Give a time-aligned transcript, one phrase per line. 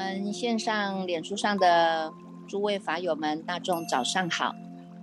[0.00, 2.10] 我们线上、脸书上的
[2.48, 4.54] 诸位法友们，大众早上好！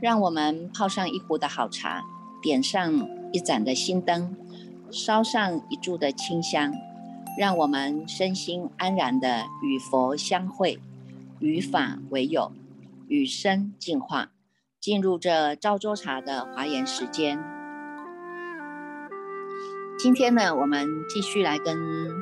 [0.02, 2.04] 让我们泡上一壶的好茶，
[2.42, 4.36] 点上一盏的心灯，
[4.90, 6.74] 烧上一柱的清香，
[7.38, 10.80] 让我们身心安然的与佛相会，
[11.42, 12.52] 与法为友，
[13.08, 14.32] 与生进化，
[14.82, 17.57] 进入这昭州茶的华严时间。
[20.00, 21.76] 今天呢，我们继续来跟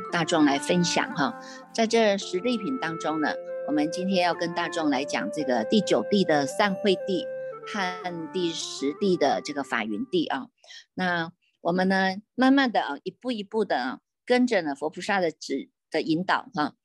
[0.09, 1.37] 大众来分享哈，
[1.73, 3.33] 在这十地品当中呢，
[3.67, 7.25] 我们今天要跟大众来讲这个第九地的散会地
[7.67, 10.47] 和第十地的这个法云地啊。
[10.93, 16.75] 那我们呢，慢慢的啊，一步一步的啊，跟着呢佛菩萨的指的引导哈，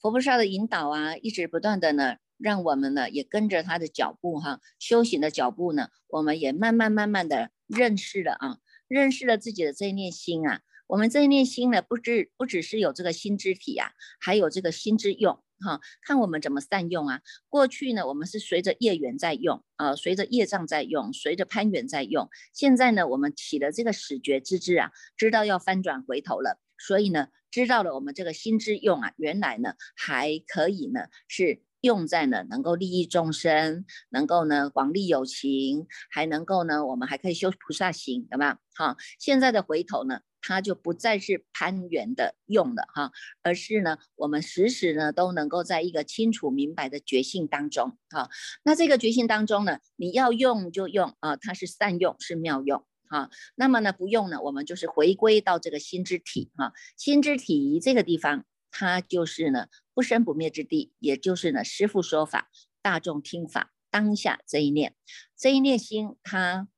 [0.00, 8.56] 佛菩萨的引导啊，一直不断的呢，让我们呢也跟着他的脚步哈，修行的脚步呢，我们也慢慢慢慢的认识了啊。
[8.88, 15.80] 认识了自己的这一念心啊，我们这一念心呢，不只不只是有这个心之体啊，还有这个心之用哈。
[16.02, 17.20] 看我们怎么善用啊。
[17.48, 22.28] 过去呢，我们是随着业缘在用啊，随着业障在用，随着攀缘在用。
[22.52, 31.62] 现在呢，我们起了这个始觉之智啊，知道要翻转回头了，所以呢，知道了我们这个心之用啊，原来呢还可以呢是。
[31.80, 38.58] 用在呢，能够利益众生，能够呢广利有情，还能够呢，我们还可以修菩萨行，对吧？
[38.74, 43.12] 好，现在的回头呢，它就不再是攀缘的用了哈，
[43.42, 48.28] 而是呢，我们时时呢都能够在一个清楚明白的觉性当中哈。
[48.64, 53.30] 那这个觉性当中呢，你要用就用啊，它是善用，是妙用哈。
[53.54, 58.44] 那么呢，不用呢，我们就是回归到这个心之体哈，心之体这个地方。
[58.70, 62.50] 它就是呢不生不灭之地，也就是呢师父说法，
[62.82, 64.94] 大众听法，当下这一念，
[65.36, 66.68] 这一念心，它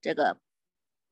[0.00, 0.40] 这个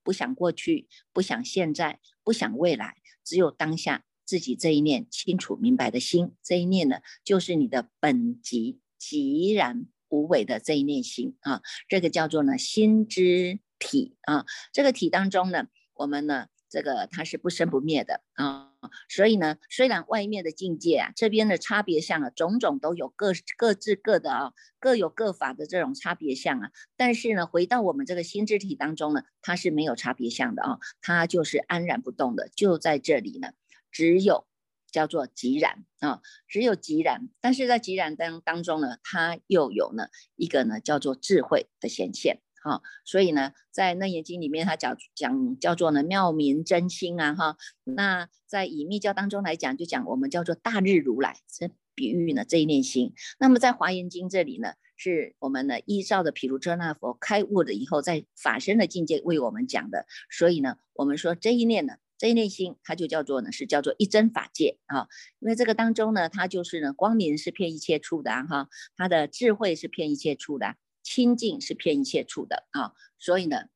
[0.03, 16.49] 不想过去，不想现在，不想未来，只有当下自己这一念清楚明白的心，这一念呢就是你的本极极然无为的这一念心啊，这个叫做呢心之体啊，这个体当中呢，我们呢。
[16.69, 18.72] 这个它是不生不灭的啊，
[19.08, 33.52] 所以呢，虽然外面的境界啊，这边的差别相啊，种种都有各各自各的啊，各有各法的这种差别相啊，但是呢，回到我们这个心智体当中呢，它是没有差别相的啊，它就是安然不动的，就在这里呢，
[33.91, 34.47] 只有
[34.91, 42.41] 叫做寂然啊，只有寂然，但是在寂然当当中呢，它又有呢一个呢叫做智慧的显现。
[42.66, 47.56] 啊，所以呢，在《楞严经》里面，它讲讲叫做呢妙明真心啊，哈。
[47.84, 53.15] 那在以密教当中来讲，就讲我们叫做大日如来，这比喻呢这一念心。
[53.38, 60.04] 那么在《华严经》这里呢，是我们呢依照的毗卢遮那佛开悟了以后，在法身的境界为我们讲的。
[60.28, 65.06] 所以呢，我们说这一念呢，这一念心，它就叫做呢是叫做一真法界啊。
[65.38, 70.75] 因为这个当中呢，它就是呢光明是骗一切处的哈，它的智慧是骗一切处的。
[71.06, 73.69] 清净是骗一切处的啊，所以呢，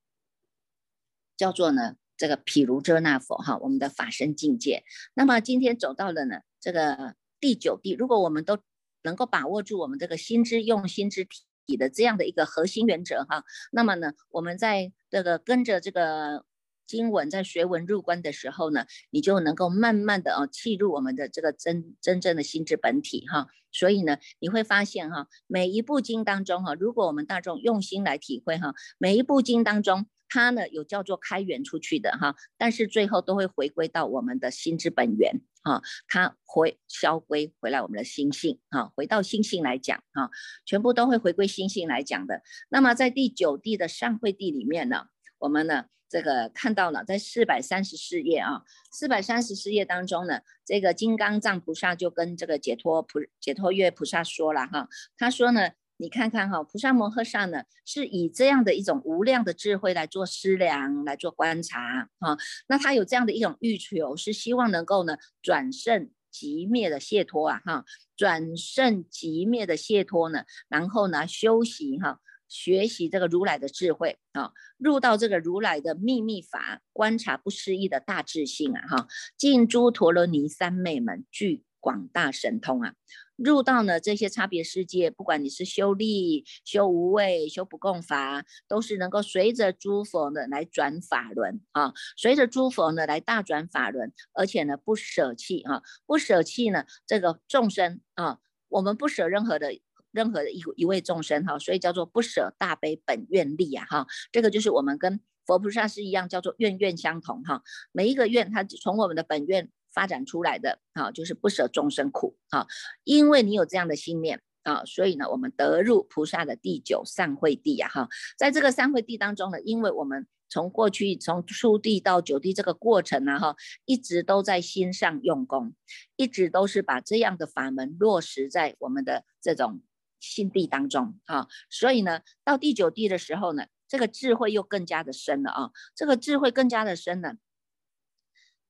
[1.37, 4.83] 叫做呢这个譬如遮那佛哈，我们的法身境界。
[5.15, 8.59] 那么今天走到了呢这个第九地，如果我们都
[9.03, 11.29] 能够把握住我们这个心之用心之
[11.67, 16.45] 体的这样的一个核心原则哈，那么呢，我们在这个跟着这个。
[16.91, 23.47] 经文在学文入关的时候呢，你就能够慢慢的哦契入我们的这个真真正的心智本体哈。
[23.71, 40.29] 所以呢，你会发现哈，每一部经当中哈，如果我们大众用心来体会哈，每一部经当中，它呢有叫做开源出去的哈，但是最后都会回归到我们的心之本源哈，它会消归回来我们的心性哈，回到心性来讲哈，
[40.67, 42.43] 全部都会回归心性来讲的。
[42.71, 45.05] 那么在第九地的上会地里面呢，
[45.39, 45.85] 我们呢。
[46.11, 62.37] 这个看到了，在四百三十四页啊，四百三十四页当中呢，这个金刚藏菩萨就跟这个解脱菩解脱月菩萨说了哈，他说呢，你看看哈，菩萨摩诃萨呢是以这样的一种无量的智慧来做思量，来做观察哈，
[62.67, 67.85] 那他有这样的一种欲求，是希望能够呢转胜即灭的解脱啊哈，
[68.17, 72.19] 转胜即灭的解脱呢，然后呢修习哈。
[72.51, 79.09] 学习这个如来的智慧啊，入到这个如来的秘密法，观察不思议的大智性啊，哈，
[79.39, 82.95] 进诸陀罗尼三昧门，具广大神通啊，
[83.37, 99.81] 入到呢这些差别世界，不管你是修力、修无畏、修不共法，都是能够随着诸佛呢来转法轮啊，随着诸佛呢来大转法轮，而且呢不舍弃啊，不舍弃呢这个众生啊，我们不舍任何的。
[100.13, 107.63] 任何的一一位众生哈，所以叫做不舍大悲本愿力啊哈，这个就是我们跟佛菩萨是一样，叫做愿愿相同哈。
[107.93, 112.67] 每一个愿，它从我们的本愿发展出来的啊，就是不舍众生苦啊，
[113.05, 118.09] 因为你有这样的心念啊，所以呢，我们得入菩萨的第九善慧地呀哈，
[118.39, 125.75] 在这个善慧地当中呢，因为我们从过去从初地到九地这个过程呢哈，一直都在心上用功，
[126.17, 129.81] 一直都是把这样的法门落实在我们的这种
[130.21, 137.35] 心地当中啊，所以呢，到第九地的时候呢，这个智慧又更加的深了啊，这个智慧更加的深了。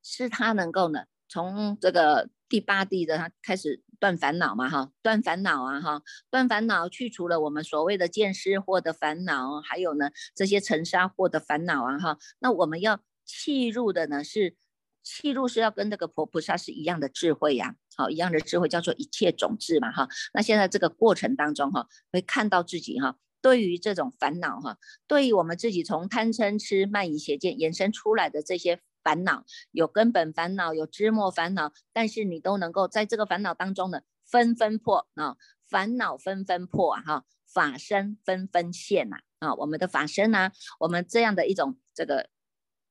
[0.03, 6.01] 是他能够呢，从这个第八地的他开始断烦恼嘛，哈，断烦恼啊，哈，
[6.31, 14.55] 断烦恼，去除了我们所谓的见思惑的烦恼，还有呢这些尘沙惑的烦恼啊，哈，那我们要契入的呢是
[15.03, 24.77] 契入是要跟这个婆菩萨是一样的智慧呀，好，一样的智慧叫做一切种智嘛，哈，那现在这个过程当中哈，会看到自己哈，对于这种烦恼哈，
[25.07, 28.81] 对于我们自己从贪嗔痴慢疑邪见延伸出来的这些。
[29.03, 35.37] 烦恼有根本烦恼，有枝末烦恼，但是你都能够在这个烦恼当中呢，纷纷破啊，
[35.67, 42.29] 烦恼纷纷破啊，哈，法身纷纷现呐，啊，我们的法身呢，我们这样的一种这个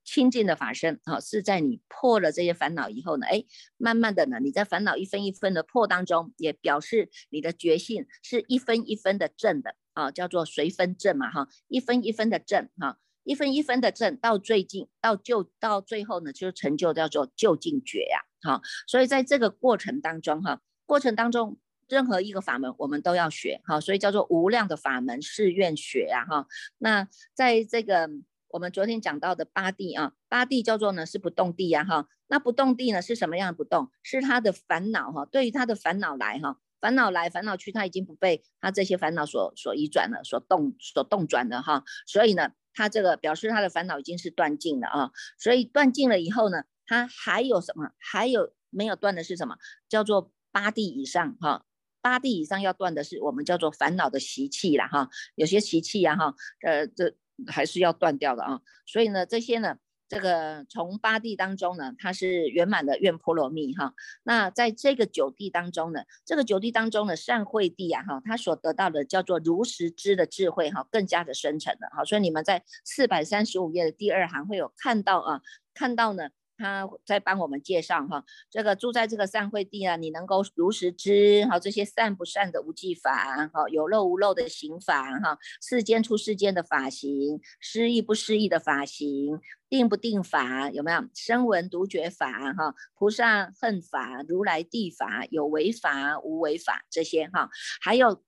[0.05, 3.45] 清净的法身啊，是在你破了这些烦恼以后呢，哎，
[3.77, 12.99] 慢慢的呢，你在烦恼一分一分的破当中，也表示你的觉性是一分一分的正的啊，叫做随分正嘛，哈，一分一分的正哈。
[13.23, 26.47] 一分一分的正，到最近到就到最后呢，就是成就叫做就近觉呀，哈，所以在这个过程当中，哈，过程当中任何一个法门我们都要学，哈，所以叫做无量的法门誓愿学呀，哈。
[26.79, 28.09] 那在这个
[28.51, 33.91] 我们昨天讲到的八地啊，八地叫做呢是不动地呀，哈，那不动地呢是什么样的不动？
[34.03, 42.53] 是他的烦恼哈，对于他的烦恼来哈，烦恼来烦恼去，他已经不被他这些烦恼所所移转了，所动所动转了哈，所以呢。
[42.73, 47.91] 他这个表示他的烦恼已经是断尽了啊，所以断尽了以后呢，他还有什么？
[47.99, 49.57] 还有没有断的是什么？
[49.89, 51.65] 叫做八地以上哈，
[52.01, 56.33] 八地以上要断的是我们叫做烦恼的习气了哈，有些习气呀哈，
[56.63, 57.13] 呃，这
[57.47, 58.61] 还是要断掉的啊。
[58.87, 59.77] 所以呢，这些呢。
[60.13, 63.95] 这个从八地当中呢，它是圆满的愿波罗蜜哈。
[64.25, 72.05] 那在这个九地当中呢，这个九地当中呢善慧地啊哈，它所得到的叫做如实知的智慧哈，更加的深沉了哈。
[72.05, 75.43] 所以你们在四百三十五页的第二行会有看到啊，
[75.75, 76.31] 看到呢。
[76.61, 89.41] 他在帮我们介绍哈，这个住在这个善慧地啊，你能够如实知哈这些善不善的无记法哈，有漏无漏的行法哈，世间出世间的法行，失意不失意的法行，
[89.71, 91.03] 定不定法有没有？
[91.15, 97.49] 声闻独觉法哈，菩萨恨法，如来地法，有为法无为法这些哈，
[97.81, 98.23] 还有。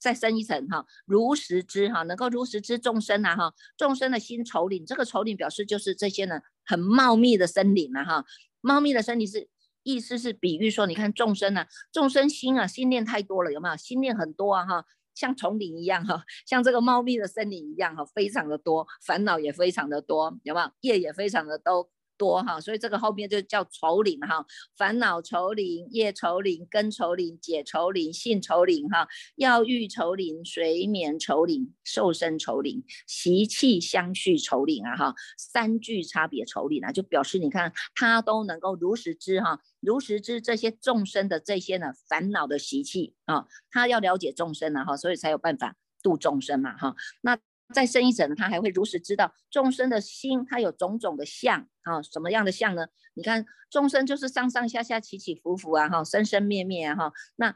[0.00, 8.26] 再深一层哈，如实知哈，能够如实知众生呐哈，众生的心丑领，这个丑领表示就是这些呢很茂密的森林了哈，
[8.60, 9.48] 茂密的森林是
[9.82, 13.76] 意思是比喻说，你看众生呢，众生心啊，心念太多了，有没有？
[13.76, 14.84] 心念很多啊哈，
[15.14, 20.70] 像丛林一样哈，像这个茂密的森林一样哈，非常的多，烦恼也非常的多，有没有？
[20.82, 21.88] 业也非常的多。
[22.18, 24.44] 多哈，所以这个后面就叫愁林哈，
[24.76, 47.38] 烦恼愁领、业愁领、根愁领、解愁领、性愁领哈，要欲愁领、睡眠愁领、受身愁领、习气相续愁领啊哈，三句差别愁领啊，就表示你看他都能够如实知哈，如实知这些众生的这些呢烦恼的习气啊，他要了解众生了哈，所以才有办法度众生嘛哈，那。
[47.74, 52.86] 再深一层，他还会如实知道众生的心，他有种种的相啊，什么样的相呢？
[53.14, 57.12] 你看众生就是上上下下、起起伏伏啊，哈，生生灭灭啊，哈。
[57.36, 57.54] 那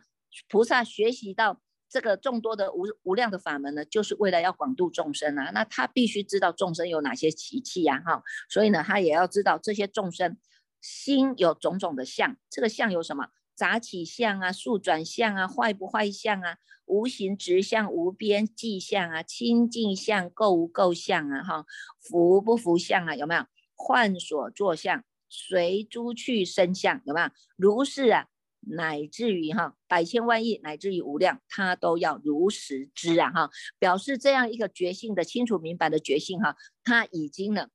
[0.48, 5.50] 菩萨学习到这个众多的无无量的法门呢，就是为了要广度众生啊。
[5.52, 8.22] 那他必须知道众生有哪些习气呀，哈。
[8.48, 10.36] 所以呢，他也要知道这些众生
[10.80, 13.28] 心有种种的相，这个相有什么？
[13.54, 16.56] 杂起相啊，速转相啊，坏不坏相啊，
[16.86, 21.66] 无形直相、无边际相啊，清净相、够无够相啊，哈，
[22.00, 23.44] 福不福相啊，有没有？
[23.74, 27.28] 幻所作相，随诸去生相，有没有？
[27.56, 28.26] 如是啊，
[28.60, 37.68] 乃至于哈，百千万亿，乃至于无量，他都要如实知啊，哈，表示这样一个觉性的清楚明白的觉性哈，他已经呢。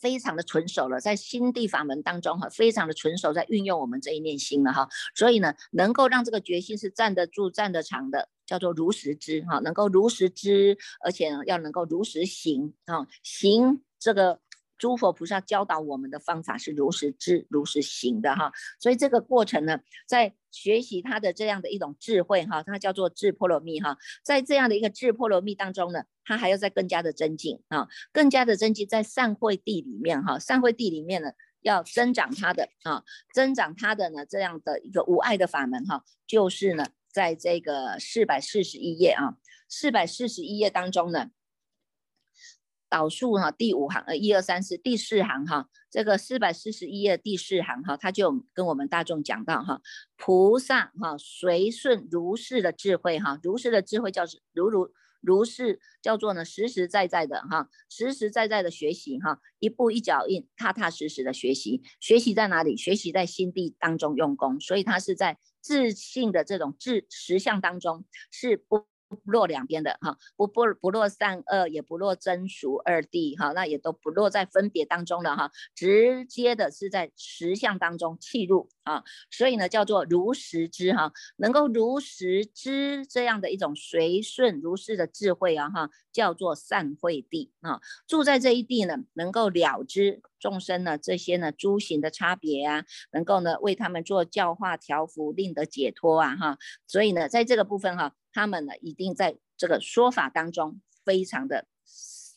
[0.00, 14.40] 非常的纯熟了，在心地法门当中哈，非常的纯熟，在运用我们这一念心了哈，所以呢，能够让这个决心是站得住、站得长的，叫做如实知哈，能够如实知，而且要能够如实行啊，行这个。
[14.80, 39.36] 诸佛菩萨教导我们的方法是如实知、如实行的哈，所以这个过程呢，在学习他的这样的一种智慧哈，它叫做智波罗蜜哈，在这样的一个智波罗蜜当中呢，他还要再更加的增进啊，更加的增进在善慧地里面哈，善慧地里面呢，要增长他的啊，增长他的呢这样的一个无爱的法门哈，就是呢，在这个四百四十一页啊，
[39.68, 41.30] 四百四十一页当中呢，
[42.90, 49.80] 导数哈第五行呃一二三四第四行哈，这个四百四十一页第四行哈，他就跟我们大众讲到哈，
[50.18, 54.90] 菩萨哈随顺如是的智慧哈，如是的智慧叫是如如。
[55.22, 61.82] 如是叫做呢，实实在在的哈，实实在在的学习哈，一步一脚印，踏踏实实的学习。
[62.00, 62.74] 学习在哪里？
[62.74, 68.86] 学习在心地当中用功，所以他是在自信的这种自实相当中是不。
[69.16, 98.14] 不落两边的哈，不不不落善恶，也不落真俗二谛哈，那也都不落在分别当中了哈，直接的是在实相当中契入啊，所以呢叫做如实知哈，能够如实知这样的一种随顺如是的智慧啊哈，叫做善慧地啊，住在这一地呢，能够了知众生呢这些呢诸行的差别啊，能够呢为他们做教化调伏，令得解脱啊哈，所以呢在这个部分哈。
[98.32, 101.66] 他们呢，一定在这个说法当中非常的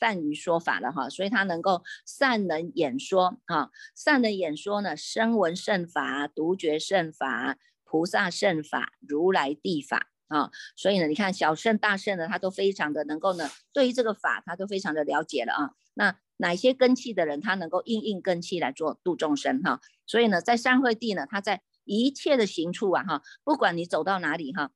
[0.04, 15.72] 善于说法了哈，所以他能够善能演说啊，善能演说呢，声闻圣法、独觉圣法、菩萨圣法、如来地法啊，所以呢，你看小圣大圣呢，他都非常的能够呢，对于这个法他都非常的了解了啊。
[15.94, 19.80] 那哪些根器的人，他能够应应根器来做度众生哈？
[20.06, 24.72] 所以呢，在三会地呢，他在一切的行处啊哈，不管你走到哪里哈。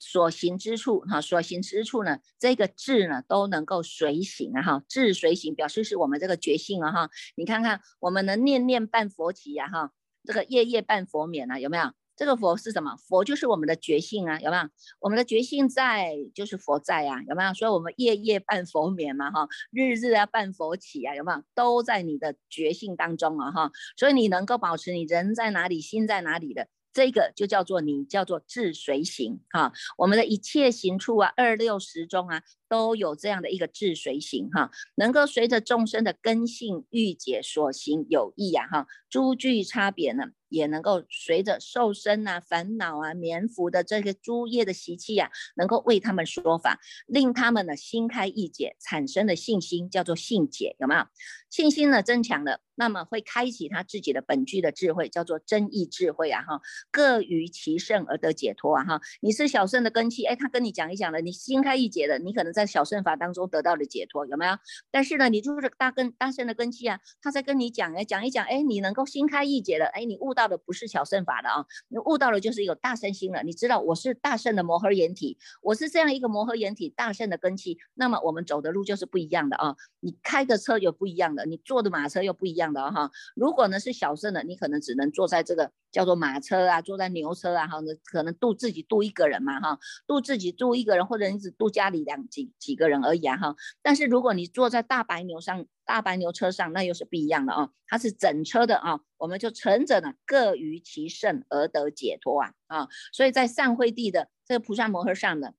[0.00, 9.92] 所行之处，哈，所行之处呢，这个智呢都能够随行啊，哈，智随行表示是我们这个觉性啊，哈，你看看我们能念念半佛起呀，哈，
[10.24, 11.92] 这个夜夜半佛免啊，有没有？
[12.16, 12.96] 这个佛是什么？
[12.96, 14.68] 佛就是我们的觉性啊，有没有？
[15.00, 17.54] 我们的觉性在，就是佛在啊，有没有？
[17.54, 21.42] 所以我们夜夜半佛免嘛，哈，日日啊半佛起啊，有没有？
[21.54, 26.68] 都在你的觉性当中啊，哈，所以你能够保持你人在哪里，心在哪里的。
[26.92, 40.24] 这个就叫做你叫做智随行哈，我们的一切行处啊，二六十中啊，都有这样的一个智随行哈，能够随着众生的根性欲解所行有益呀哈，诸具差别呢。
[40.50, 51.06] 也能够随着受身啊、烦恼啊、眠伏的这个诸业的习气啊，能够为他们说法，令他们呢心开意解，产生的信心叫做信解，有没有？
[51.50, 56.60] 信心呢增强了，那么会开启他自己的本具的智慧，叫做真意智慧啊哈，
[56.90, 59.00] 各于其圣而得解脱啊哈。
[59.20, 64.52] 你是小圣的根器，哎，他跟你讲一讲了，你心开意解了，你可能在在小圣法当中得到的解脱，有没有？
[64.90, 70.50] 但是呢，你就是大根大圣的根基啊，他在跟你讲哎，讲一讲，哎，你能够心开意解了，哎，你悟到。
[70.50, 73.40] 的不是小圣法的啊，你悟到了就是有大圣心了。
[73.44, 79.76] 你知道我是大圣的摩诃眼体，我是这样一个摩诃眼体大圣的根基，那么我们走的路就是不一样的啊。
[80.00, 83.12] 你开的车又不一样的，你坐的马车又不一样的哈。
[83.36, 93.56] 如果呢是小圣的，你可能只能坐在这个叫做马车啊，坐在牛车啊哈，可能渡自己渡一个人嘛哈，渡自己渡一个人，或者你只渡家里两几几个人而已啊哈。
[93.82, 95.66] 但是如果你坐在大白牛上。
[95.86, 105.50] 大白牛车上那又是不一样的啊，它是整车的啊，我们就乘着呢，各于其胜而得解脱啊啊，所以在善慧地的这个菩萨摩诃上呢，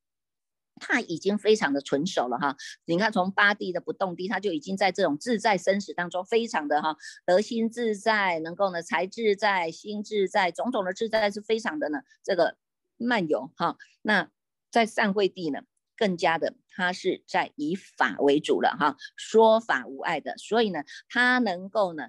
[0.79, 2.55] 他已经非常的纯熟了哈。
[2.85, 6.95] 你看从八地的不动地，他就已经在这种自在生死当中，非常的哈
[7.25, 12.55] 得心自在，能够呢财自在，心自在，种种的自在是非常的呢这个
[12.95, 13.75] 漫游哈。
[14.01, 14.29] 那
[14.71, 15.63] 在善慧地呢？
[16.01, 22.07] 更加的，他是在以法为主了哈，说法无碍的，所以呢，他能够呢，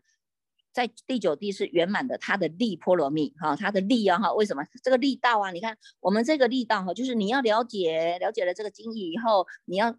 [0.72, 5.50] 在第九地是圆满的，他的力波罗蜜哈，他的力啊哈，为什么这个力道啊？
[5.50, 9.94] 你看我们这个力道哈，就是你要了解了解了这个经义以后，你要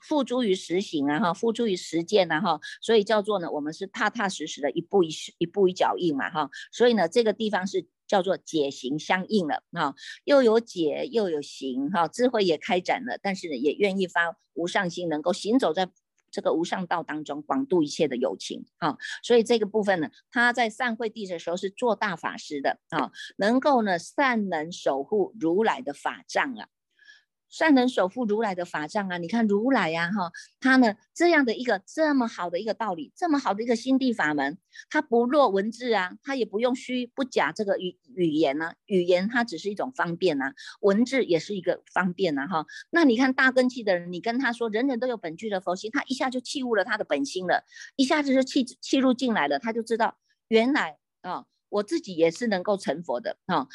[0.00, 7.88] 付诸于实行啊哈，付诸于实践啊哈，所以叫做呢，我们是踏踏实实的一步一一步一脚印嘛哈，所以呢，这个地方是。
[8.08, 15.88] 叫做解行相应了啊，又有解又有行哈，智慧也开展了，但是呢，也愿意发无上心，能够行走在
[16.30, 18.96] 这个无上道当中，广度一切的友情啊。
[19.22, 26.68] 所以这个部分呢，他在善会地的时候是做大法师的啊，能够呢善能守护如来的法杖啊。
[27.50, 29.18] 善能守护如来的法藏啊！
[29.18, 34.58] 你看如来呀，哈，他呢这样的一个这么好的一个道理，这么好的一个心地法门，
[34.90, 42.66] 他不落文字啊，他也不用虚不假这个语语言呢，语言它只是一种方便呐，文字也是一个方便呐，哈。
[42.90, 47.64] 那你看大根器的人，你跟他说人人都有本具的佛心，他一下就契悟了他的本心了，
[47.96, 53.68] 一下子就契契入进来了，他就知道原来啊，我自己也是能够成佛的啊。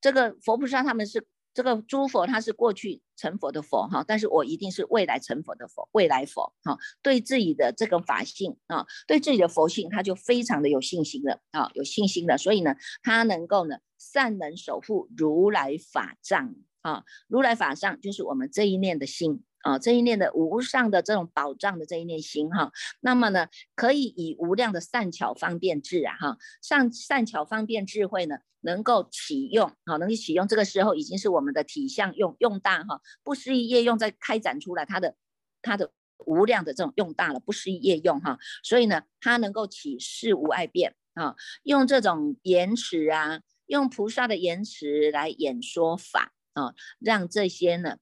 [0.00, 1.26] 这个佛菩萨他们是。
[1.58, 19.42] 这个诸佛他是过去成佛的佛哈，但是我一定是未来成佛的佛，未来佛哈，对自己的这个法性啊，对自己的佛性，他就非常的有信心了啊，有信心了，所以呢，他能够呢善能守护如来法藏啊，如来法藏就是我们这一念的心。
[19.62, 35.16] 啊，这一念的无上的这种宝藏的这一念心哈，那么呢，可以以无量的善巧方便智啊哈，善善巧方便智慧呢，能够启用啊，能够启用，这个时候已经是我们的体相用用大哈，不思议业用在开展出来它的
[35.60, 35.90] 它的
[36.24, 41.34] 无量的这种用大了，不思议业用哈，所以呢，它能够起事无碍变啊，
[41.64, 47.96] 用这种言辞啊，用菩萨的言辞来演说法啊，让这些呢。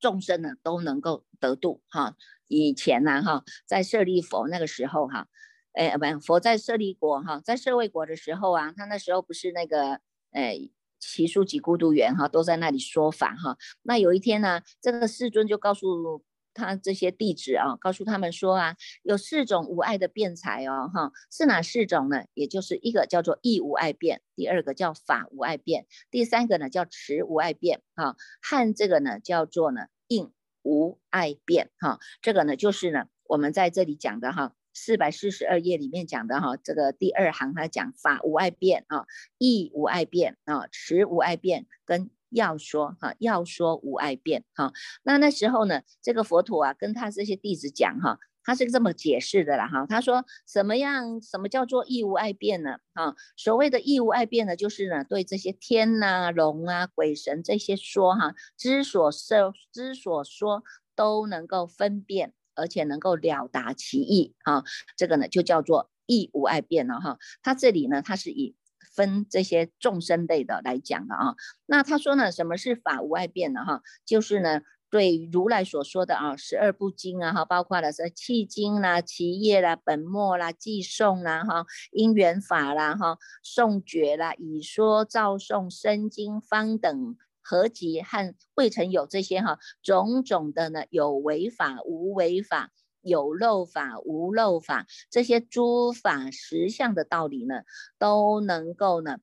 [0.00, 2.16] 众生呢都能够得度哈。
[2.48, 5.28] 以前呢哈，在舍利佛那个时候哈，
[5.72, 10.00] 哎不，佛在舍利国哈，在舍卫国的时候啊，他那时候不是那个
[10.32, 13.56] 哎奇书及孤独园哈，都在那里说法哈。
[13.82, 16.24] 那有一天呢，这个世尊就告诉。
[16.56, 22.24] 他这些弟子啊，告诉他们说啊，有四种无碍的辩才哦，哈，是哪四种呢？
[22.34, 30.32] 也就是一个叫做义无碍辩，第二个叫法无碍辩，第三个呢叫持无碍辩，哈，和这个呢叫做呢应
[30.62, 39.04] 无碍辩，哈，这个呢就是呢我们在这里讲的哈，四百四十二页里面讲的哈，这个第二行它讲法无碍辩啊，
[39.38, 42.10] 义无碍辩啊，持无碍辩跟。
[42.30, 44.72] 要说哈，要说无碍辩哈。
[45.02, 49.86] 那那时候呢，这个佛陀啊，跟他这些弟子讲哈，他是这么解释的啦哈。
[49.88, 52.78] 他说，什么样，什么叫做义无碍辩呢？
[52.94, 60.62] 哈，所谓的义无碍辩呢，就是呢，对这些天呐、龙啊、鬼神这些说哈，知所受、知所说
[60.94, 64.64] 都能够分辨，而且能够了达其意啊。
[64.96, 67.18] 这个呢，就叫做义无碍辩了哈。
[67.42, 68.54] 他这里呢，他是以。
[68.96, 71.36] 分这些众生类的来讲的啊，
[71.66, 73.62] 那他说呢，什么是法无碍辩呢？
[73.62, 92.70] 哈，就是呢，对如来所说的啊，十二部经啊，哈，包括了是契经啦、奇业啦、本末啦、寄颂啦、哈、因缘法啦、哈、颂觉啦、以说造颂、生经方等合集和未曾有这些哈，种种的呢，有为法无为法。
[93.06, 97.62] 有漏法、无漏法这些诸法实相的道理呢，
[97.98, 99.18] 都能够呢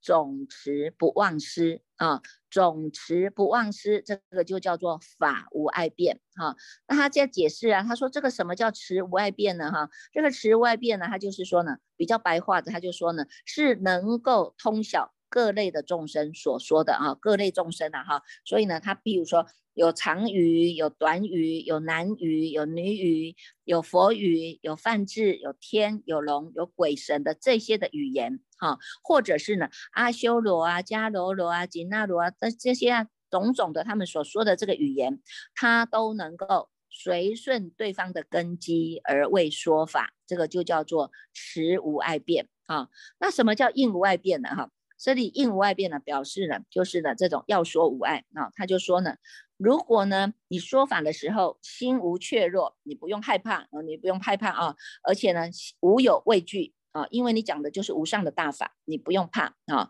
[0.00, 6.54] 总持不忘失啊，总持不忘失，这个就叫做法无碍变哈。
[6.86, 9.72] 那他在解释啊，他说这个什么叫持无碍变呢？
[9.72, 19.46] 哈，这个持无碍变呢，他就是说呢，比较白话的，他就说呢，是能够通晓各类的众生所说的啊，各类众生啊哈，所以呢，他比如说。
[19.76, 35.20] 有长语，有短语，有男语，有女语，有佛语，有梵字，有天，有龙，有鬼神的这些的语言，哈，或者是呢阿修罗啊、迦罗罗啊、紧那罗啊，这这些啊种种的他们所说的这个语言，
[35.54, 42.88] 他都能够随顺对方的根基而为说法，这个就叫做持无碍变啊。
[43.20, 44.48] 那什么叫应无碍变呢？
[44.48, 49.16] 哈，这里应无碍辩呢，表示呢就是呢这种要说无碍啊，他就说呢。
[49.58, 55.48] 如果呢，你说法的时候心无怯弱，你不用害怕啊，你不用害怕啊，而且呢，
[55.80, 59.88] 无有畏惧啊，因为你讲的就是无上的大法，你不用怕啊。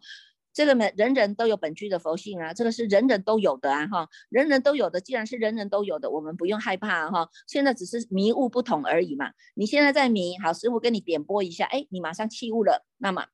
[0.52, 7.28] 这个呢，人人都有本具的佛性啊，这个是人人都有的啊哈，人人都有的，既然是人人都有的，我们不用害怕哈。
[7.48, 9.32] 现在只是迷雾不同而已嘛。
[9.54, 13.26] 你现在在迷，好，师傅跟你点拨一下，哎，你马上弃悟了，那么。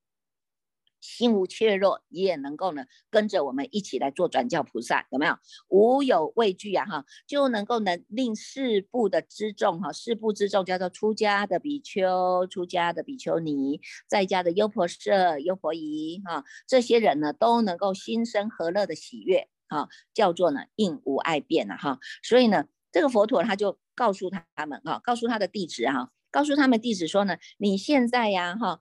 [1.02, 5.36] 心无怯弱，也能够呢跟着我们一起来做转教菩萨，有没有？
[5.68, 21.98] 无有畏惧啊，哈，就能够能令四部的之众哈，四部之众叫做出家的比丘、出家的比丘尼，在家的优婆塞、优婆夷哈，这些人呢都能够心生和乐的喜悦啊，叫做呢应无碍变了哈。
[22.22, 28.78] 所以呢，这个佛陀他就告诉他们哈，告诉他的弟子哈，告诉他们弟子说呢，你现在呀哈。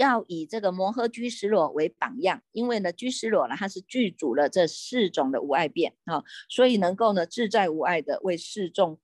[0.00, 8.98] 要以这个摩诃居士罗为榜样，因为呢，居士罗呢，他是具足了这四种的无碍变啊，所以能够呢自在无碍的为世众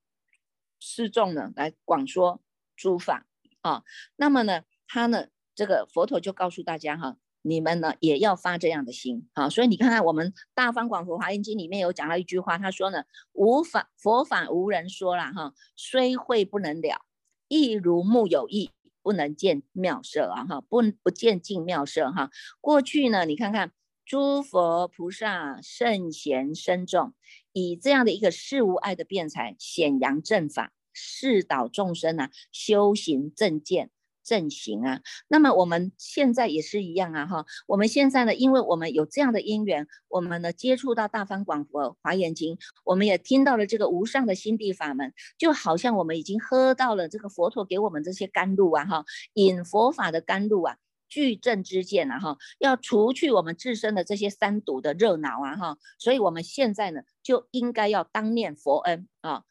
[0.78, 2.40] 世众呢来广说
[2.74, 3.26] 诸法
[3.60, 3.84] 啊。
[4.16, 9.50] 那么呢，他呢这个佛陀就告诉大家哈，你们呢也要发这样的心啊。
[9.50, 13.04] 所以你看看我们《大方广佛华严经》里面有讲到一句话，他说呢，
[13.34, 17.04] 无法佛法无人说了哈，虽会不能了，
[17.48, 18.70] 亦如木有意。
[19.06, 22.28] 不能见妙色啊，哈，不不见净妙色哈。
[22.60, 23.70] 过去呢，你看看
[24.04, 27.14] 诸佛菩萨圣贤深众，
[27.52, 33.92] 以这样的一个事无碍的辩才，显扬正法，示导众生啊，修行正见，
[34.26, 35.00] 正行啊。
[35.28, 50.76] 那么我们现在也是一样啊，哈，我们现在呢，因为我们有这样的因缘，我们呢接触到《大方广佛华严经》，我们也听到了这个无上的心地法门，就好像我们已经喝到了这个佛陀给我们这些甘露啊，哈，饮佛法的甘露啊。
[51.08, 59.44] 具正之见啊，哈，要除去我们自身的这些三毒的热恼啊，哈，所以我们现在呢，就应该要当念佛恩啊，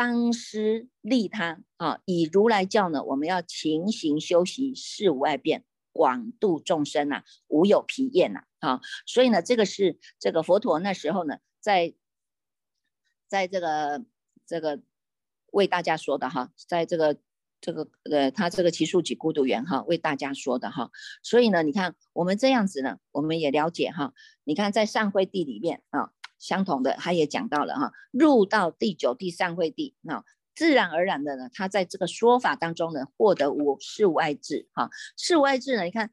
[0.00, 11.92] 当施利他啊，以如来教呢，我们要勤行修习，事无碍变，广度众生啊，无有疲厌呐，啊，所以呢，这个是这个佛陀那时候呢，在
[13.28, 14.02] 在这个
[14.46, 14.80] 这个
[15.52, 17.18] 为大家说的哈，在这个。
[17.62, 20.90] 这个呃，他这个奇数几孤独园哈，为大家说的哈，
[21.22, 26.10] 所以呢，你看我们这样子呢，我们也了解哈，你看在上会地里面啊，
[26.40, 30.24] 相同的他也讲到了哈，入到第九第三会地那，
[30.56, 36.10] 自然而然的呢，他在这个说法当中呢，获得无事无碍智哈，事无碍智呢，你看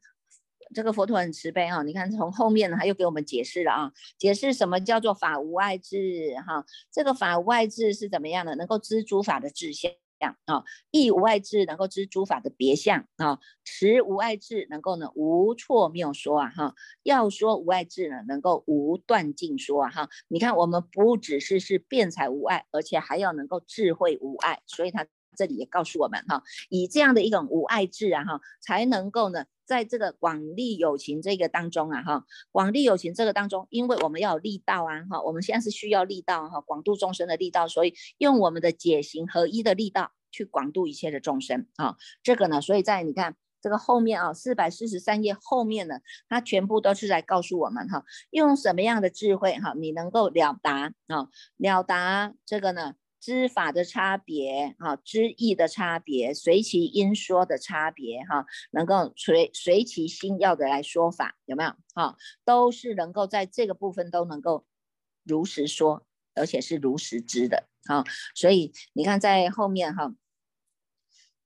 [0.74, 9.90] 这个佛陀很慈悲哈，你看从后面呢，他又给我们解释了啊，解释什么叫做法无碍智哈，这个法无碍智是怎么样的，能够知诸法的智相。
[10.20, 25.06] 啊，意无碍智能够知诸法的别相啊，持无碍智能够呢无错谬说啊哈，要说无碍智呢能够无断尽说啊哈，你看我们不只是是辩才无碍，而且还要能够智慧无碍，所以他
[25.38, 40.10] 这里也告诉我们哈，以这样的一种无碍智啊哈，才能够呢在这个广利友情这个当中啊哈，广利友情这个当中，因为我们要有力道啊哈，我们现在是需要力道哈，广度众生的力道，所以用我们的解行合一的力道。
[40.30, 62.16] 去广度一切的众生啊，这个呢，所以在你看这个后面啊，四百四十三页后面呢，它全部都是在告诉我们哈，用什么样的智慧哈，你能够了达啊，了达这个呢，知法的差别哈，知义的差别，随其因说的差别哈，能够随随其心要的来说法，有没有哈？
[62.44, 64.66] 都是能够在这个部分都能够
[65.24, 67.68] 如实说，而且是如实知的。
[67.84, 68.04] 哈，
[68.34, 70.14] 所以你看在后面哈，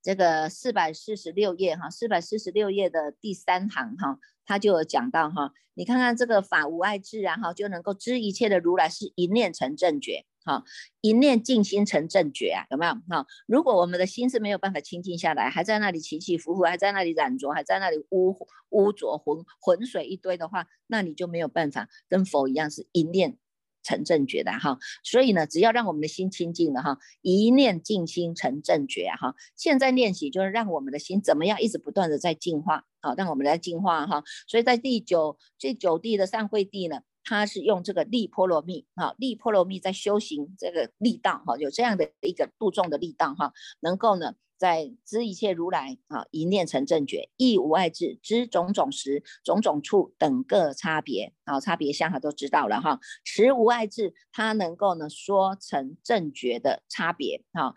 [0.02, 10.64] 这个四百四十六页哈，四百四十六页的第三行哈，他就有讲到哈，你看看这个法无碍智啊哈，就能够知一切的如来是一念成正觉，哈，
[11.00, 13.26] 一念静心成正觉啊，有没有哈？
[13.46, 18.36] 如果我们的心是没有办法清净下来，还在那里起起伏伏，还在那里染浊，还在那里污
[18.70, 23.38] 污浊浑浑水一堆的话，那你就没有办法跟佛一样是一念。
[23.84, 29.34] 成正觉的哈，所以呢，只要让我们的心清净了哈，一念静心成正觉哈。
[29.56, 34.22] 现在练习就是让我们的心怎么样，一直不断的在净化，好，让我们来净化哈。
[34.46, 44.34] 所以在第九这九地的上会地呢，它是用这个力波罗蜜哈，力波罗蜜在修行这个力道哈，有这样的一个度众的力道哈，能够呢。
[44.58, 53.00] 在知一切如来啊，一念成正觉，亦无碍智，知种种时、种种处等各差别啊，差别相哈都知道了哈。
[53.24, 57.74] 持无碍智，它能够呢说成正觉的差别哈。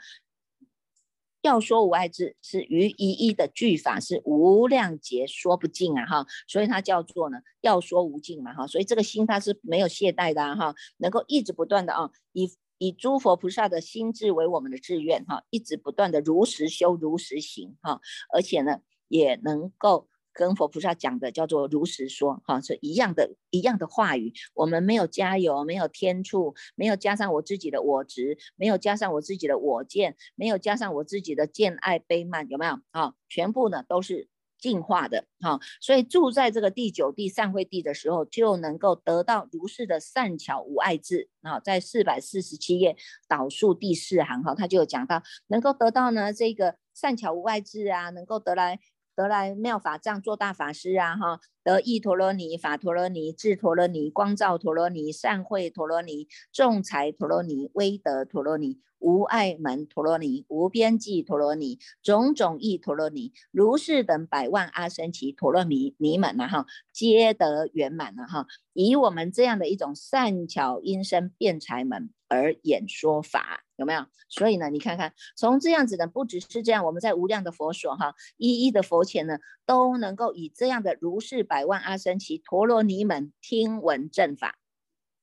[1.45, 8.67] 要说无碍智，是于一一的句法是无量劫说不尽啊哈，所以它叫做呢要说无尽嘛哈。
[8.67, 12.51] 所以这个心它是没有懈怠的哈，能够一直不断的啊以。
[12.77, 18.01] 以诸佛菩萨的心智为我们的志愿，哈，一直不断的如实修、如实行，哈，
[18.33, 24.33] 而且呢，也能够跟佛菩萨讲的叫做如实说，哈，是一样的，一样的话语。
[24.53, 32.77] 我们没有加油，没有天触，没有加上我自己的我执，没有加上我自己的我见，没有加上我自己的见爱悲慢，有没有？
[32.91, 34.27] 啊，全部呢都是。
[34.57, 41.59] 进化的哈，所以住在这个第九地善会地的时候，就能够得到如是的善巧无碍智啊。
[41.59, 42.95] 在四百四十七页
[43.27, 48.79] 导数第四行哈，他就有讲到，能够得到呢这个善巧无碍智啊，能够得来
[49.15, 58.79] 得来妙法藏做大法师啊哈，得意陀罗尼、法陀罗尼、智陀罗尼、光照陀罗尼、善慧陀罗尼、众财陀罗尼、威德陀罗尼。
[58.99, 68.47] 无碍门陀罗尼，无边际陀罗尼，种种意陀罗尼，如是等百万阿僧祇陀罗尼尼们呐哈，皆得圆满了哈。
[68.73, 74.05] 以我们这样的一种善巧音声辩才门而演说法，有没有？
[74.29, 84.57] 所以呢，你看看，从这样子的，不只是这样，我们在无量的佛所哈，一一的佛前呢，都能够以这样的如是百万阿僧祇陀罗尼门听闻正法。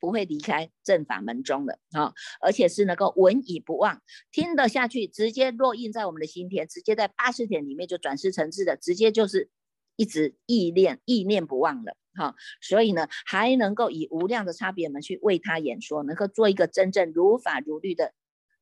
[0.00, 9.48] 不会离开正法门中的啊，而且是能够闻以不忘，听得下去，直接落印在我们的心田，直接在八十天里面就转世成智的，直接就是
[9.96, 12.34] 一直意念意念不忘了哈。
[12.60, 18.14] 所以呢，还能够以无量的差别门去为他演说，能够做一个真正如法如律的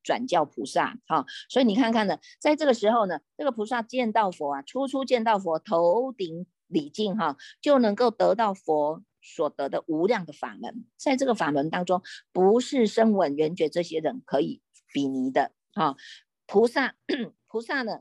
[0.03, 0.99] 转教菩萨。
[1.07, 10.87] 哈，所以你看看呢，在这个时候呢，这个菩萨见到佛啊，初初见到佛，头顶礼敬哈，就能够得到佛所得的无量的法门。
[10.97, 14.63] 在这个法门当中，不是声闻缘觉这些人可以
[14.93, 15.97] 比拟的啊。
[16.47, 16.95] 菩萨，
[17.47, 18.01] 菩萨呢？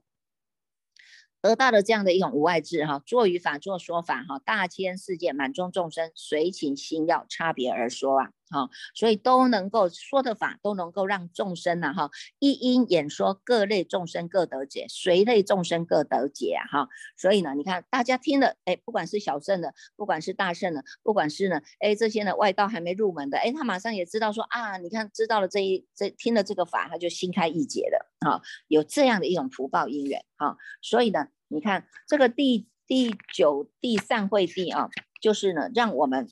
[1.41, 12.09] 得到的这样的一种无碍智哈，作语法作说法哈，大千世界满众众生随情心要差别而说啊，哈，所以都能够说的法都能够让众生呢哈，
[12.39, 28.09] 一因演说各类众生各得解，随类众生各得解啊哈，所以呢，你看大家听了，哎，不管是小圣的，不管是大圣的，不管是呢，哎这些呢外道还没入门的，哎，他马上也知道说啊，你看知道了这一这听了这个法，他就心开意解的。
[28.19, 34.89] 啊，有这样的一种福报因缘啊，所以呢，你看这个第第九第散会地啊，
[35.21, 36.27] 就是呢，让我们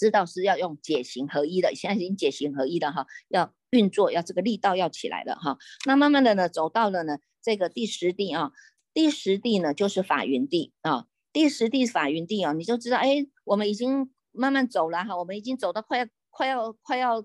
[0.00, 5.58] 知道是要用解行合一的，现在已经解行合一的哈，要运作，要这个力道要起来了哈。
[5.84, 8.52] 那慢慢的呢，走到了呢这个第十地啊，
[8.94, 17.22] 第十地呢就是法云地啊，第十地法云地啊，你就知道哎，我们已经慢慢走了哈，我们已经走到快要快要快要。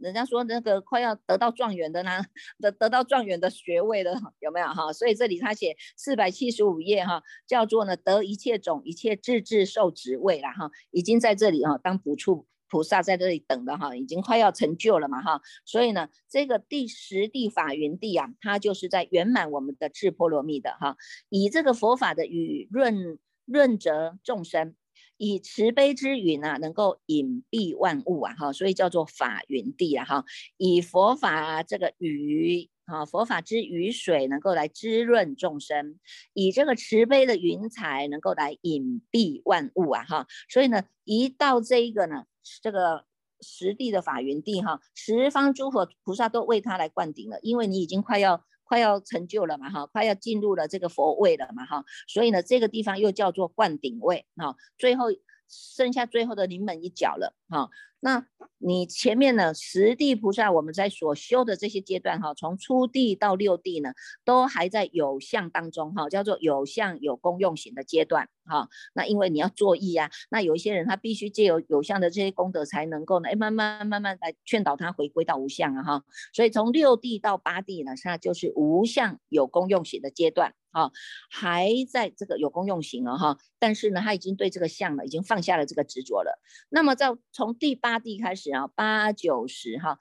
[0.00, 2.22] 人家说那个快要得到状元的呢，
[2.60, 4.92] 得得到状元的学位的有没有哈？
[4.92, 15.40] 所以这里他写四百七十五页哈，叫做呢得一切种一切智智受职位了哈，已经在这里哈当补处菩萨在这里等的哈，已经快要成就了嘛哈。
[15.64, 20.96] 所以呢，这个第十地法云地啊，它就是在圆满我们的智波罗蜜的哈，
[21.28, 24.74] 以这个佛法的语润润泽众生。
[25.16, 30.24] 以慈悲之语呢，能够隐蔽万物啊，哈，所以叫做法云地啊，哈。
[30.56, 35.98] 以佛法这个雨啊，佛法之雨水能够来滋润众生，
[36.32, 40.26] 以这个慈悲的云彩能够来隐蔽万物啊，哈。
[40.48, 42.24] 所以呢，一到这一个呢，
[42.62, 43.04] 这个
[43.40, 48.44] 实地的法云地哈，十方诸佛菩萨都为他来灌顶了，因为你已经快要。
[48.66, 55.06] 快要成就了嘛哈，快要进入了这个佛位了嘛哈，所以呢，这个地方又叫做灌顶位哈，最后
[55.48, 57.70] 剩下最后的临门一脚了哈。
[58.00, 58.26] 那
[58.66, 63.92] 你前面呢，十地菩萨我们在所修的这些阶段哈，从初地到六地呢，
[64.24, 68.68] 都还在有相当中哈，叫做有相有功用型的阶段哈。
[68.92, 76.02] 那因为你要作意啊，那有一些人他必须借由有相的这些功德才能够呢，哎，慢慢慢慢来劝导他回归到无相啊哈。
[76.32, 80.52] 所以从六地到八地呢，它就是无相有功用型的阶段。
[80.76, 80.92] 啊，
[81.30, 86.38] 还在这个有功用行了哈，但是呢，他已经对这个相了，已经放下了这个执着了。
[86.68, 89.98] 那么在从第八地开始啊，八九十哈，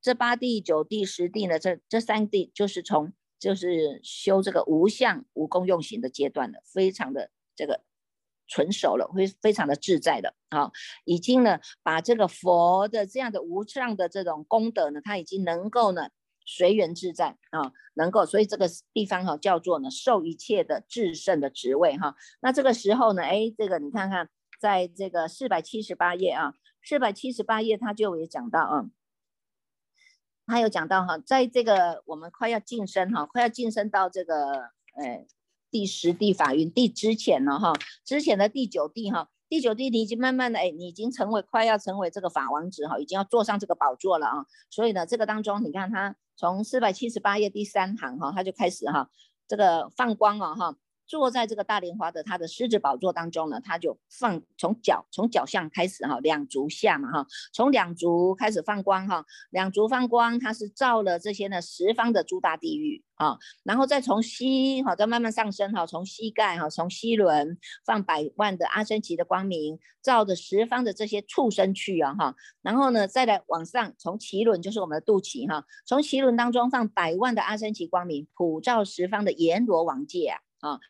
[0.00, 7.82] 这八地九地十地呢，这这三地就是从就是修这个无相无功用行的阶段了，非常的这个
[8.48, 10.72] 纯熟了，非非常的自在的啊，
[11.04, 16.08] 已经呢把这个佛的这样的无上的这种功德呢，他已经能够呢。
[16.44, 22.14] 随缘自在啊，能够，所以这个地方哈叫做呢受一切的至圣的职位哈。
[22.40, 24.28] 那这个时候呢，哎，这个你看看，
[24.60, 28.86] 在这个四百七十八页啊，四百七十八页他就有讲到啊，
[30.46, 34.70] 他有讲到哈，在这个我们快要晋升哈，快要晋升到这个
[35.02, 35.26] 哎
[35.70, 37.72] 第十地法云地之前了哈，
[38.04, 39.28] 之前的第九地哈。
[39.46, 44.46] 第九地，你已经慢慢的，哎，你已经成为快要成为这个法王子哈，已经要坐上这个宝座了啊。
[44.70, 49.08] 所以呢，这个当中，你看他从四百七十八页第三行哈，他就开始哈，
[49.46, 50.76] 这个放光了哈。
[51.06, 80.80] 坐在这个大莲花的他的狮子宝座当中呢，他就放从脚从脚相开始哈，两足下嘛哈，从两足开始放光哈，两足放光，它是照了这些呢十方的诸大地狱啊，然后再从膝哈再慢慢上升哈，从膝盖哈从膝轮放百万的阿僧祇的光明，照着十方的这些畜生去啊哈，然后呢再来往上从脐轮就是我们的肚脐哈，从脐轮当中放百万的阿僧祇光明，普照十方的阎罗王界啊啊。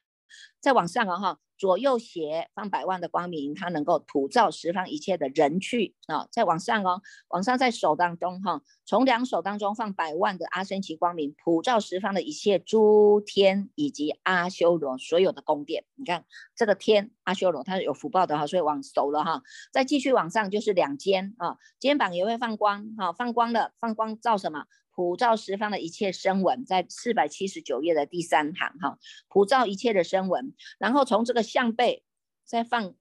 [0.61, 6.27] 再往上啊哈，左右斜放百万的光明，它能够普照十方一切的人去啊。
[6.31, 15.85] 再往上哦，往上在手当中哈，从两手当中放百万的阿僧祇光明，普照十方的一切诸天以及阿修罗所有的宫殿。
[15.97, 16.25] 你看
[16.57, 19.43] 这个天阿修罗，它是有福报的哈，所以往手了哈。
[19.71, 24.65] 再继续往上就是两肩啊，肩膀也会放光哈，放光了，放光照什么？
[24.95, 32.05] 普照十方的一切声闻，在四百七十九页的第三行哈，普照一切的声闻，然后从这个相背
[32.45, 32.95] 再放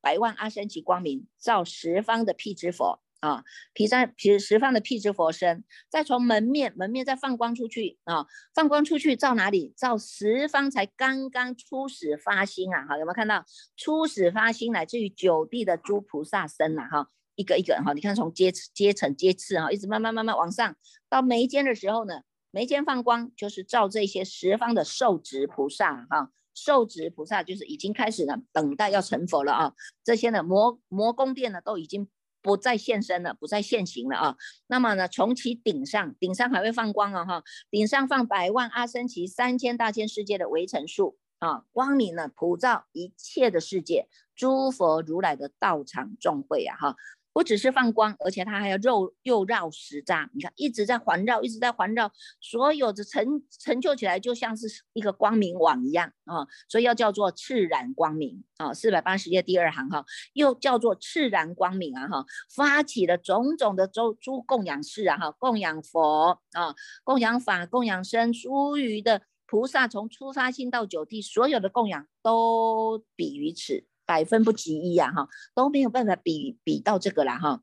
[0.00, 9.72] 百万阿僧祇光明，照十方的辟支佛啊，毗三毗十方的辟支佛身，再从门面门面再放光出去啊，放光出去照哪里？
[9.76, 13.44] 照十方才刚刚初始发心啊，哈，有没有看到
[13.76, 17.10] 初始发心，乃至于九地的诸菩萨身呐，哈。
[17.34, 20.76] 一个一个哈，你看从阶阶层阶次哈，一直慢慢慢慢往上，
[21.08, 29.72] 到眉间的时候呢，眉间放光就是照这些十方的受持菩萨哈，受持菩萨就是已经开始呢，等待要成佛了啊，
[30.04, 32.08] 这些呢魔魔宫殿呢都已经
[32.42, 34.36] 不再现身了，不再现形了啊。
[34.66, 46.96] 那么呢，从其顶上，顶上还会放光啊哈，顶上放百万阿僧祇三千大千世界的围城数啊，光明呢普照一切的世界，诸佛如来的道场众会啊哈。
[47.32, 58.74] 不只是放光，而且它还要绕又绕十匝，你看一直在环绕，一直在环绕，所有的成成就起来就像是一个光明网一样啊，所以要叫做赤然光明啊。
[58.74, 73.86] 四百八十页第二行哈，又叫做赤然光明啊哈，发起了种种的诸诸供养事啊哈，供养佛啊，供养法，供养身，诸余的菩萨从初发心到九地，所有的供养都比于此。
[74.04, 77.62] 百分不及一呀，哈都没有办法比比到这个了哈，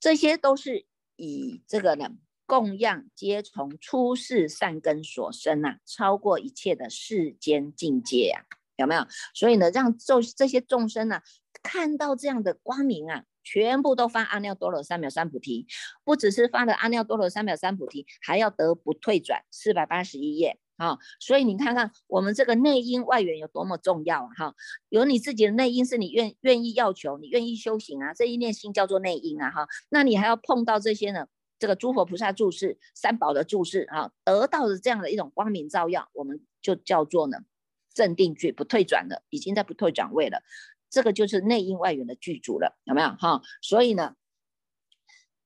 [0.00, 2.10] 这些都是以这个呢
[2.46, 8.44] 供养皆从出世善根所生呐，超过一切的世间境界呀，
[8.76, 9.06] 有没有？
[9.34, 11.20] 所以呢，让众这些众生呢
[11.62, 15.66] 看到这样的光明啊，全部都发阿耨多罗三藐三菩提，
[16.04, 19.44] 不只是发了阿耨多罗三藐三菩提，还要得不退转。
[19.50, 20.58] 四百八十一页。
[20.82, 24.28] 啊，所以你看看我们这个内因外缘有多么重要啊！
[24.36, 24.54] 哈，
[24.88, 29.48] 有你自己的内因是你愿愿意要求，你愿意修行啊，这一念心叫做内因啊！
[29.48, 31.28] 哈，那你还要碰到这些呢？
[31.60, 37.38] 这个诸佛菩萨注释、三宝的注释啊，得到的这样的一种光明照耀，我们就叫做呢
[37.94, 40.42] 正定句不退转了，已经在不退转位了。
[40.90, 43.10] 这个就是内因外缘的具足了，有没有？
[43.10, 44.16] 哈，所以呢，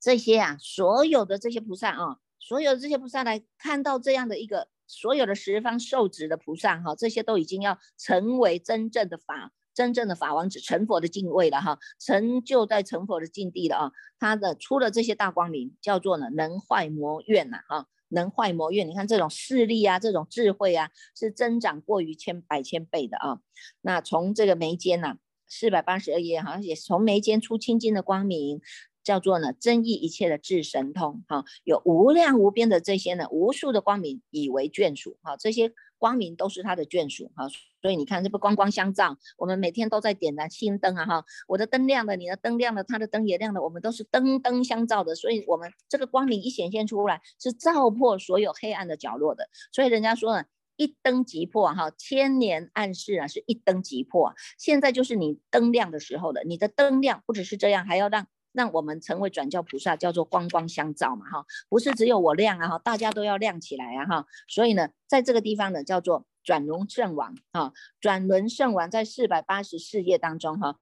[0.01, 4.69] 这些啊，所有的这些菩萨啊，所有的这些菩萨来看到这样的一个。
[4.87, 13.93] 所有的十方受持的菩萨哈，这些都已经要成为真正的法，真正的法王子成佛的境位了哈，成就在成佛的境地了啊。
[14.19, 18.89] 他的出了这些大光明，叫做呢能坏魔怨呐哈，能坏魔怨。
[18.89, 23.41] 你看这种势力啊，这种智慧啊，是增长过于千百千倍的啊。
[23.83, 28.61] 那从这个眉间呐，四百八十二页好像也从眉间出清净的光明。
[29.07, 37.49] 叫做呢，增益一切的智神通，哈，有无量无边的这些呢，无数的光明以为眷属，哈，这些光明都是他的眷属，哈，
[37.81, 50.45] 所以你看这不光光相照，我们每天都在点燃心灯啊，哈，我的灯亮了，你的灯亮了，他的灯也亮了，我们都是灯灯相照的，所以我们这个光明一显现出来，是照破所有黑暗的角落的，所以人家说呢，
[50.77, 58.27] 一灯即破，哈，千年暗示啊，是一灯即破，现在就是你灯亮的时候了，你的灯亮不只是这样，还要让。
[58.57, 70.79] 让我们成为转教菩萨，叫做光光相照嘛，哈，不是只有我亮啊，哈，大家都要亮起来啊，哈，所以呢，在这个地方呢，叫做转轮圣王，啊，转轮圣王在四百八十四页当中，哈，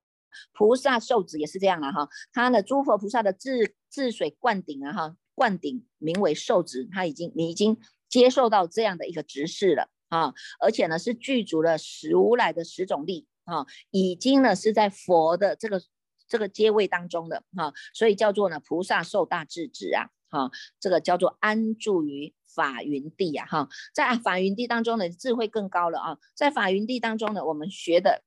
[0.52, 7.76] 菩萨受子也是这样啊，哈，他的诸佛菩萨的智智水灌顶啊，哈，灌顶名为受子，他已经你已经
[8.08, 15.82] 接受到这样的一个执事了啊，而且呢是具足了十无来的十种力啊，已经呢是在佛的这个。
[16.26, 28.22] 这个阶位当中的哈，所以叫做呢菩萨受大智智啊，哈，这个叫做安住于法云地呀，哈，在法云地当中呢智慧更高了啊，在法云地当中呢，我们学的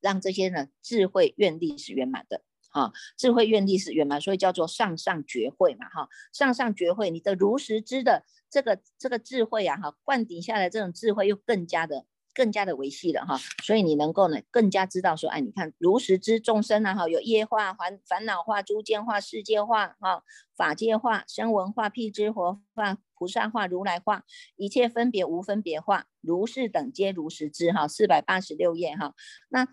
[0.00, 12.04] 让这些呢智慧愿力是圆满的啊，智慧愿力是圆满，所以叫做上上觉慧嘛，哈，上上觉慧，你的如实知的这个这个智慧啊，哈，灌顶下来这种智慧又更加的。
[12.34, 20.24] 更加的维系了哈，所以你能够呢更加知道说，哎，你看如实知众生啊哈，有业化、烦烦恼化、诸见化、世界化哈、
[20.56, 24.24] 法界化、声闻化、辟支活化、菩萨化、如来化，
[24.56, 27.86] 一切分别无分别化，如是等皆如实知哈。
[27.86, 29.14] 四百八十六页哈，
[29.48, 29.68] 那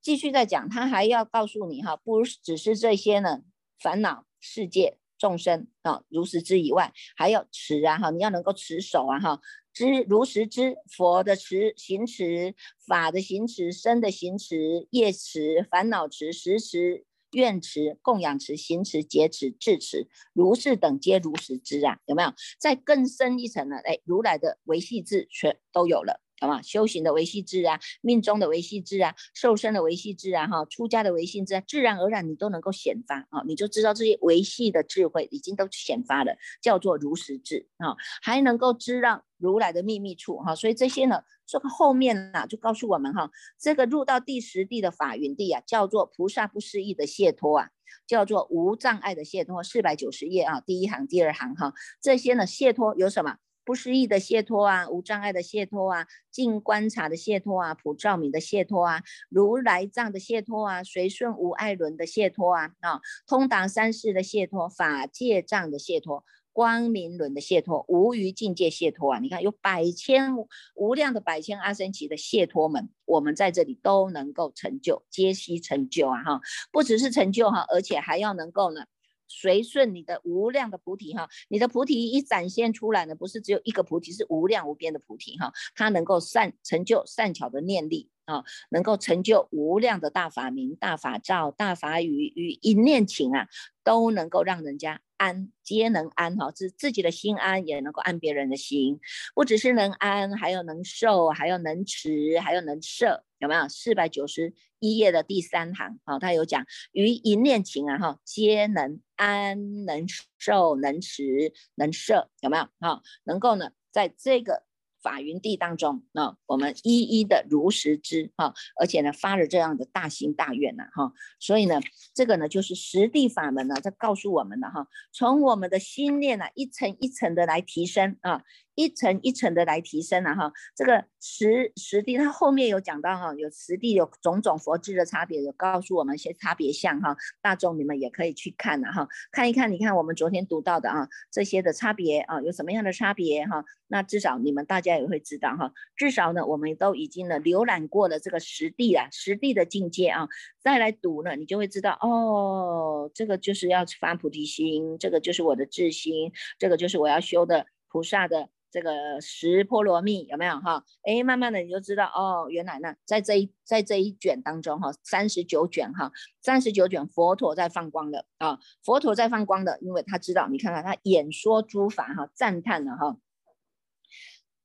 [0.00, 3.42] 继续再讲，他还要告诉你哈，不只是这些呢，
[3.78, 9.40] 烦恼世界众生啊，如实知以外，还要持啊哈，你要能够持守啊哈。
[9.76, 12.54] 知如实知佛的持行持
[12.86, 22.32] 法的行持身的行持业持烦恼持实持愿持供养持行持劫持智持如是等皆如实知啊，有没有？
[22.58, 23.76] 再更深一层呢？
[23.84, 26.22] 哎，如来的维系智全都有了。
[26.38, 47.70] 好嘛，修行的维系智啊，命中的维系智啊，受身的维系智啊，哈，出家的维系智啊，自然而然你都能够显发啊，你就知道这些维系的智慧已经都显发了，叫做如实智啊，还能够知道如来的秘密处哈，所以这些呢，这个后面呢就告诉我们哈，这个入到第十地的法云地啊，叫做菩萨不思议的解脱啊，
[48.06, 51.72] 叫做无障碍的解脱，四百九十页啊，第一行、第二行哈，
[52.02, 53.38] 这些呢解脱有什么？
[53.66, 66.24] 不失意的解脱啊，无障碍的解脱啊，静观察的解脱啊，普照明的解脱啊，如来藏的解脱啊，随顺无碍轮的解脱啊，啊，通达三世的解脱，法界藏的解脱。
[66.52, 69.18] 光明轮的解脱，无余境界解脱啊！
[69.18, 70.34] 你看，有百千
[70.74, 76.22] 无量的百千阿僧祇的解脱门，我们在这里都能够成就，皆悉成就啊！
[76.24, 76.40] 哈，
[76.72, 78.86] 不只是成就哈，而且还要能够呢，
[79.28, 93.48] 随顺你的无量的菩提哈，你的菩提一展现出来呢，不是只有一个菩提，是无量无边的菩提哈，它能够善成就善巧的念力啊，能够成就无量的大法名、大法照、大法语与一念情啊，
[93.82, 95.00] 都能够让人家。
[95.16, 99.00] 安皆能安哈，自自己的心安，也能够安别人的心。
[99.34, 103.68] 不只是能安，还有能受，还有能持，还有能摄，有没有？
[103.68, 110.06] 四百九十一页的第三行啊，他有讲于一念情啊哈，皆能安，能
[110.38, 112.68] 受，能持，能摄，有没有？
[112.80, 114.65] 哈，能够呢，在这个。
[115.06, 121.80] 法云地当中，那我们一一的如实知哈，而且呢发了这样的大心大愿呐哈，所以呢
[122.12, 128.42] 这个呢就是实地法门呢在告诉我们的哈，从我们的心念呢一层一层的来提升啊。
[128.76, 143.64] 一层一层的来提升了哈，这个实实地，它后面有讲到哈，有实地有种种佛智的差别，有告诉我们一些差别相哈，大众你们也可以去看了哈，看一看，你看我们昨天读到的啊，这些的差别啊，有什么样的差别哈？
[143.88, 150.28] 那至少你们大家也会知道哈，至少呢，我们都已经呢浏览过了这个实地啊，实地的境界啊，
[150.60, 158.50] 再来读呢，你就会知道哦，这个就是要发菩提心，这个就是我的智心，这个就是我要修的菩萨的。
[158.76, 160.84] 这个十波罗蜜有没有哈？
[161.02, 166.12] 哎，慢慢的你就知道哦，原来呢，在这一在这一卷当中哈，三十九卷哈，
[166.42, 173.16] 三十九卷佛陀在放光的啊，佛陀在放光的，因为他知道，你看看他演说诸法哈，赞叹了哈，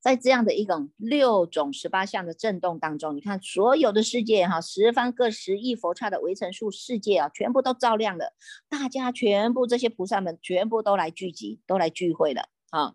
[0.02, 8.34] 在这样的一种六种十八相的震动当中，你看所有的世界哈，十方各十亿佛刹的围城数世界啊，全部都照亮了，
[8.68, 12.94] 大家全部这些菩萨们全部都来聚集，都来聚会了啊。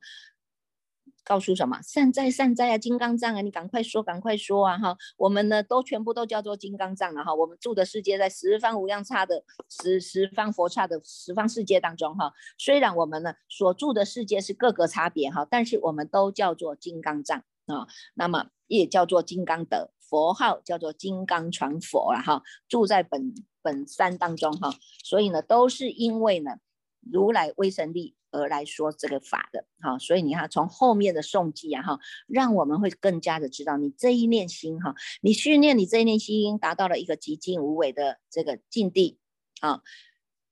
[1.26, 4.96] 告诉什么善哉善哉啊，金刚藏啊，你赶快说赶快说啊哈！
[5.16, 7.34] 我们呢都全部都叫做金刚藏了哈。
[7.34, 12.32] 我们住的世界在十方无量刹的十十方佛刹的十方世界当中哈。
[12.56, 17.88] 虽然我们呢所住的世界是各个差别哈，但是我们都叫做金刚藏啊。
[18.14, 22.44] 那么也叫做金刚德，佛号叫做金刚传佛了哈。
[22.68, 24.72] 住在本本山当中哈，
[25.02, 26.52] 所以呢都是因为呢
[27.00, 28.14] 如来威神力。
[28.36, 39.18] 而来说这个法的，哈，所以你看从后面的诵记啊，哈，让我们会更加的知道你这一念心，哈，你训练你这一念心，达到了一个极静无为的这个境地，
[39.60, 39.82] 啊，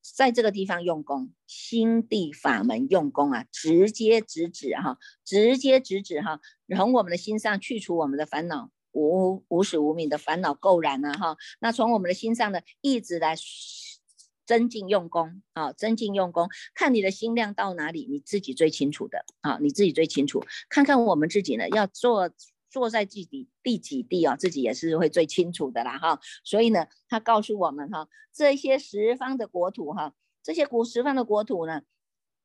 [0.00, 6.40] 在这个地方用功，心地法门用功啊，直接直指哈，直接直指哈，
[6.74, 13.36] 从我们的心上去除我们的烦恼无无始无明的烦恼垢染啊，哈，那从我们的心上呢，一直来。
[14.46, 20.42] 增进用功啊，增进用功，看你的心量到哪里，你自己最清楚的啊，你自己最清楚。
[20.68, 22.30] 看看我们自己呢，要做
[22.70, 26.20] 坐在自己第几地啊，自己也是会最清楚的啦哈。
[26.44, 31.82] 所以呢，他告诉我们哈，这些十方的国土哈，这些古十方的国土呢，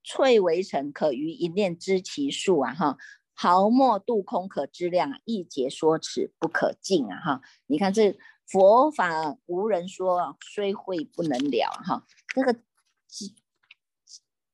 [0.03, 2.97] 翠为城，可于一念知其数啊哈，
[3.33, 7.41] 毫末度空可知量，一节说此不可尽啊哈。
[7.67, 8.17] 你看这。
[8.51, 12.05] 佛法无人说，虽会不能了哈。
[12.33, 12.55] 这个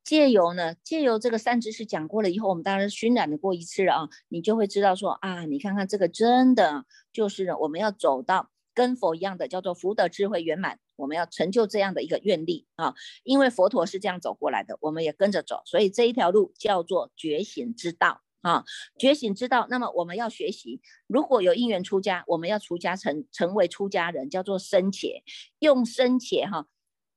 [0.04, 12.94] 借由呢，借由这个三知识讲过了以后，我们当然熏染的过一次了啊，你就会知道说啊，你看看这个真的就是我们要走到跟佛一样的，叫做福德智慧圆满，我们要成就这样的一个愿力啊。
[13.24, 18.22] 因为佛陀是这样走过来的，我们也跟着走，所以这一条路叫做觉醒之道。
[18.46, 18.64] 啊，
[19.00, 20.80] 觉醒之道，那么我们要学习。
[21.08, 25.24] 如果有因缘出家，我们要出家成成为出家人，叫做生且，
[25.58, 26.68] 用生且哈，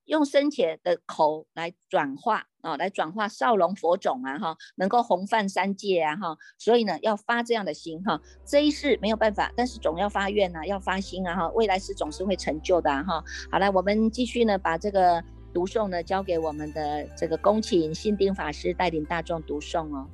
[0.06, 6.38] 用生且的口来转化啊，来转化少龙佛种啊哈，能够弘泛三界啊哈。
[6.56, 13.22] 所以呢，要发这样的心哈，这一世没有办法，但是总要发愿呐，要发心啊哈，未来是总是会成就的哈。
[13.52, 15.22] 好了，我们继续呢，把这个
[15.52, 20.08] 读诵呢交给我们的这个恭请心定法师带领大众读诵哦。